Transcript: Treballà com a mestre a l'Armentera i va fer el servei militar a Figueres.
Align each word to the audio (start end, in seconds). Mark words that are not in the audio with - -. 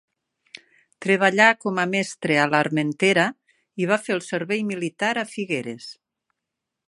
Treballà 1.05 1.49
com 1.65 1.81
a 1.83 1.85
mestre 1.91 2.39
a 2.45 2.47
l'Armentera 2.53 3.27
i 3.83 3.89
va 3.93 4.01
fer 4.07 4.17
el 4.17 4.25
servei 4.31 4.63
militar 4.73 5.13
a 5.23 5.27
Figueres. 5.35 5.93